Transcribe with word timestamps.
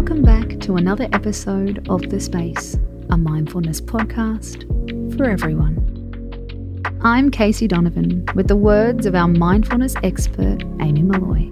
Welcome 0.00 0.22
back 0.22 0.58
to 0.60 0.76
another 0.76 1.06
episode 1.12 1.86
of 1.90 2.08
The 2.08 2.18
Space, 2.18 2.74
a 3.10 3.18
mindfulness 3.18 3.82
podcast 3.82 4.64
for 5.14 5.24
everyone. 5.28 5.76
I'm 7.02 7.30
Casey 7.30 7.68
Donovan 7.68 8.24
with 8.34 8.48
the 8.48 8.56
words 8.56 9.04
of 9.04 9.14
our 9.14 9.28
mindfulness 9.28 9.94
expert, 10.02 10.62
Amy 10.80 11.02
Molloy. 11.02 11.50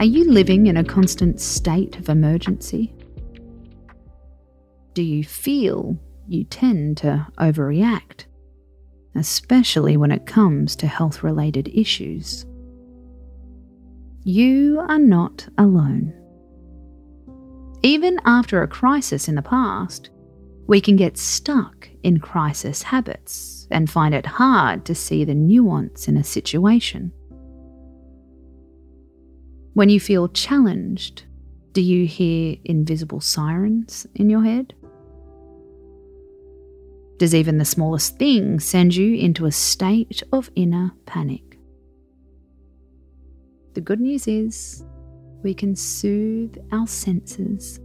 Are 0.00 0.06
you 0.06 0.30
living 0.30 0.66
in 0.66 0.78
a 0.78 0.82
constant 0.82 1.42
state 1.42 1.98
of 1.98 2.08
emergency? 2.08 2.94
Do 4.94 5.02
you 5.02 5.24
feel 5.24 5.98
you 6.26 6.44
tend 6.44 6.96
to 6.98 7.26
overreact, 7.36 8.24
especially 9.14 9.98
when 9.98 10.10
it 10.10 10.24
comes 10.24 10.74
to 10.76 10.86
health 10.86 11.22
related 11.22 11.68
issues? 11.68 12.46
You 14.22 14.82
are 14.88 14.98
not 14.98 15.46
alone. 15.58 16.14
Even 17.84 18.18
after 18.24 18.62
a 18.62 18.66
crisis 18.66 19.28
in 19.28 19.34
the 19.34 19.42
past, 19.42 20.08
we 20.66 20.80
can 20.80 20.96
get 20.96 21.18
stuck 21.18 21.86
in 22.02 22.18
crisis 22.18 22.82
habits 22.82 23.68
and 23.70 23.90
find 23.90 24.14
it 24.14 24.24
hard 24.24 24.86
to 24.86 24.94
see 24.94 25.22
the 25.22 25.34
nuance 25.34 26.08
in 26.08 26.16
a 26.16 26.24
situation. 26.24 27.12
When 29.74 29.90
you 29.90 30.00
feel 30.00 30.28
challenged, 30.30 31.24
do 31.72 31.82
you 31.82 32.06
hear 32.06 32.56
invisible 32.64 33.20
sirens 33.20 34.06
in 34.14 34.30
your 34.30 34.42
head? 34.42 34.72
Does 37.18 37.34
even 37.34 37.58
the 37.58 37.66
smallest 37.66 38.16
thing 38.18 38.60
send 38.60 38.96
you 38.96 39.14
into 39.14 39.44
a 39.44 39.52
state 39.52 40.22
of 40.32 40.50
inner 40.56 40.92
panic? 41.04 41.58
The 43.74 43.82
good 43.82 44.00
news 44.00 44.26
is 44.26 44.82
we 45.44 45.54
can 45.54 45.76
soothe 45.76 46.56
our 46.72 46.86
senses. 46.86 47.78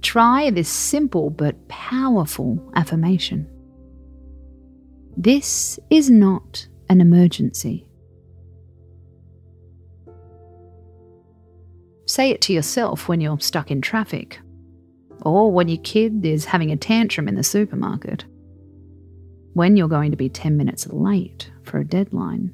Try 0.00 0.50
this 0.50 0.68
simple 0.68 1.30
but 1.30 1.68
powerful 1.68 2.72
affirmation. 2.74 3.48
This 5.16 5.78
is 5.90 6.10
not 6.10 6.66
an 6.88 7.00
emergency. 7.00 7.86
Say 12.06 12.30
it 12.30 12.40
to 12.42 12.52
yourself 12.52 13.08
when 13.08 13.20
you're 13.20 13.40
stuck 13.40 13.70
in 13.70 13.80
traffic, 13.80 14.38
or 15.22 15.50
when 15.50 15.68
your 15.68 15.82
kid 15.82 16.24
is 16.24 16.44
having 16.44 16.70
a 16.70 16.76
tantrum 16.76 17.28
in 17.28 17.34
the 17.34 17.42
supermarket, 17.42 18.24
when 19.54 19.76
you're 19.76 19.88
going 19.88 20.10
to 20.10 20.16
be 20.16 20.28
10 20.28 20.56
minutes 20.56 20.86
late 20.88 21.50
for 21.62 21.78
a 21.78 21.84
deadline. 21.84 22.52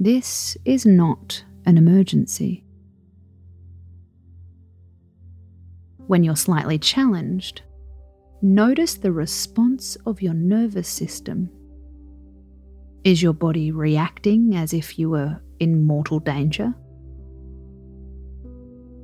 This 0.00 0.56
is 0.64 0.86
not 0.86 1.44
an 1.66 1.76
emergency. 1.76 2.64
When 6.06 6.22
you're 6.22 6.36
slightly 6.36 6.78
challenged, 6.78 7.62
notice 8.40 8.94
the 8.94 9.10
response 9.10 9.96
of 10.06 10.22
your 10.22 10.34
nervous 10.34 10.86
system. 10.86 11.50
Is 13.02 13.20
your 13.20 13.32
body 13.32 13.72
reacting 13.72 14.54
as 14.54 14.72
if 14.72 15.00
you 15.00 15.10
were 15.10 15.40
in 15.58 15.84
mortal 15.84 16.20
danger? 16.20 16.72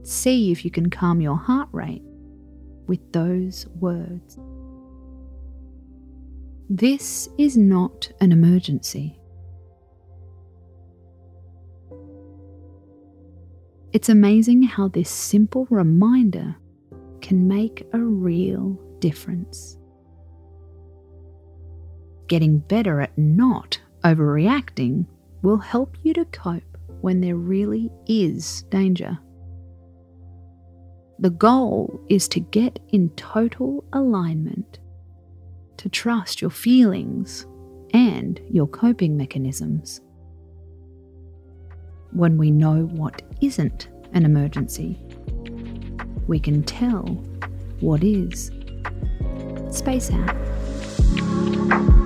See 0.05 0.53
if 0.53 0.65
you 0.65 0.71
can 0.71 0.91
calm 0.91 1.21
your 1.21 1.37
heart 1.37 1.71
rate 1.73 2.05
with 2.87 3.01
those 3.13 3.67
words. 3.81 4.39
This 6.71 7.29
is 7.37 7.57
not 7.57 8.13
an 8.21 8.31
emergency. 8.31 9.19
It's 13.93 14.09
amazing 14.09 14.65
how 14.65 14.89
this 14.89 15.09
simple 15.09 15.69
reminder 15.71 16.57
can 17.21 17.47
make 17.47 17.87
a 17.93 18.01
real 18.01 18.79
difference. 18.99 19.79
Getting 22.27 22.59
better 22.59 23.01
at 23.01 23.17
not 23.17 23.81
overreacting 24.03 25.07
will 25.43 25.59
help 25.59 25.97
you 26.03 26.13
to 26.15 26.25
cope 26.27 26.63
when 27.03 27.21
there 27.21 27.37
really 27.37 27.91
is 28.07 28.63
danger. 28.71 29.19
The 31.21 31.31
goal 31.31 32.01
is 32.09 32.27
to 32.29 32.41
get 32.41 32.81
in 32.89 33.11
total 33.11 33.85
alignment, 33.93 34.81
to 35.77 35.89
trust 35.89 36.41
your 36.41 36.51
feelings 36.51 37.47
and 37.93 38.41
your 38.51 38.67
coping 38.67 39.17
mechanisms 39.17 40.01
when 42.15 42.39
we 42.39 42.51
know 42.51 42.87
what 42.93 43.23
isn't 43.41 43.89
an 44.13 44.25
emergency. 44.25 44.99
We 46.27 46.41
can 46.41 46.63
tell 46.63 47.05
what 47.81 48.03
is. 48.03 48.51
Space 49.71 50.11
out. 50.11 52.04